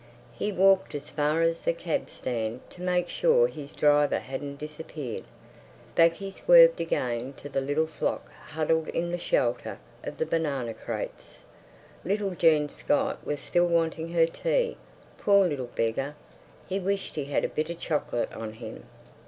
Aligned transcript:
He 0.33 0.51
walked 0.51 0.95
as 0.95 1.11
far 1.11 1.43
as 1.43 1.61
the 1.61 1.73
cab 1.73 2.09
stand 2.09 2.61
to 2.71 2.81
make 2.81 3.07
sure 3.07 3.45
his 3.45 3.71
driver 3.73 4.17
hadn't 4.17 4.57
disappeared; 4.57 5.25
back 5.93 6.13
he 6.13 6.31
swerved 6.31 6.81
again 6.81 7.33
to 7.33 7.47
the 7.47 7.61
little 7.61 7.85
flock 7.85 8.27
huddled 8.47 8.87
in 8.87 9.11
the 9.11 9.19
shelter 9.19 9.77
of 10.03 10.17
the 10.17 10.25
banana 10.25 10.73
crates. 10.73 11.43
Little 12.03 12.31
Jean 12.31 12.67
Scott 12.67 13.23
was 13.23 13.41
still 13.41 13.67
wanting 13.67 14.11
her 14.11 14.25
tea. 14.25 14.75
Poor 15.19 15.45
little 15.47 15.69
beggar! 15.75 16.15
He 16.67 16.79
wished 16.79 17.13
he 17.13 17.25
had 17.25 17.45
a 17.45 17.47
bit 17.47 17.69
of 17.69 17.79
chocolate 17.79 18.33
on 18.33 18.53
him. 18.53 18.87